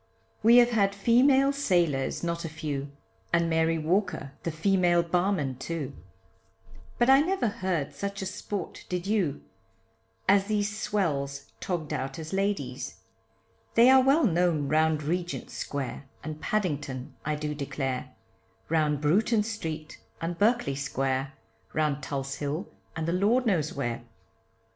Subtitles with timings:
[0.41, 2.91] We have had female sailors not a few,
[3.31, 5.93] And Mary Walker the female barman, too,
[6.97, 9.43] But I never heard such a sport, did you,
[10.27, 13.01] As these swells tog'd out as ladies.
[13.75, 16.05] They are well known round Regent Square.
[16.23, 18.15] And Paddington I do declare,
[18.69, 21.33] Round Bruton street, and Berkeley Square,
[21.73, 24.01] Round Tulse Hill, and the lord knows where.